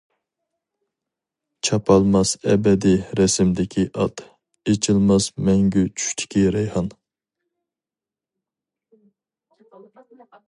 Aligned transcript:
چاپالماس 1.67 2.31
ئەبەدىي 2.53 2.97
رەسىمدىكى 3.19 3.83
ئات، 4.05 4.23
ئېچىلماس 4.73 5.29
مەڭگۈ 5.49 5.85
چۈشتىكى 6.01 6.45
رەيھان. 6.57 6.89